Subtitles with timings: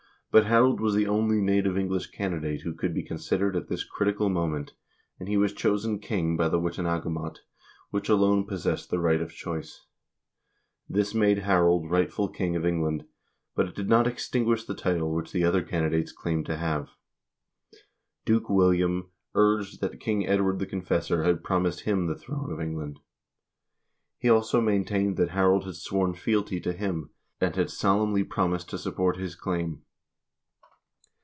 [0.33, 4.29] But Harold was the only native English candidate who could be considered at this critical
[4.29, 4.71] moment,
[5.19, 7.39] and he was chosen king by the Witenagemot,
[7.89, 9.87] which alone possessed the right of choice.
[10.87, 13.03] This made Harold rightful king of England,
[13.55, 16.91] but it did not extinguish the title which the other candi dates claimed to have.
[18.23, 23.01] Duke William urged that King Edward the Confessor had promised him the throne of England.
[24.17, 27.09] He also maintained that Harold had sworn fealty to him,
[27.41, 29.81] and had solemnly promised to support his claim.